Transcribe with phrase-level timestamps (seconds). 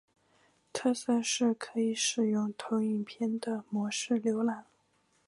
[0.73, 4.65] 特色是可以使用投影片的模式浏览。